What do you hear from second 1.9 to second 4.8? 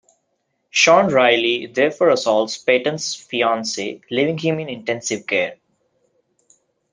assaults Peyton's fiance, leaving him in